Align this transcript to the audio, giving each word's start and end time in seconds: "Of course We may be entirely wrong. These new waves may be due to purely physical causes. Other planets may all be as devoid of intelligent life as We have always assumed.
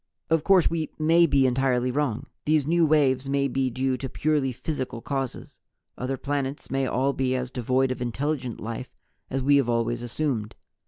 "Of 0.31 0.43
course 0.43 0.67
We 0.67 0.89
may 0.97 1.27
be 1.27 1.45
entirely 1.45 1.91
wrong. 1.91 2.25
These 2.45 2.65
new 2.65 2.87
waves 2.87 3.29
may 3.29 3.47
be 3.47 3.69
due 3.69 3.97
to 3.97 4.09
purely 4.09 4.51
physical 4.51 4.99
causes. 4.99 5.59
Other 5.95 6.17
planets 6.17 6.71
may 6.71 6.87
all 6.87 7.13
be 7.13 7.35
as 7.35 7.51
devoid 7.51 7.91
of 7.91 8.01
intelligent 8.01 8.59
life 8.59 8.95
as 9.29 9.43
We 9.43 9.57
have 9.57 9.69
always 9.69 10.01
assumed. 10.01 10.55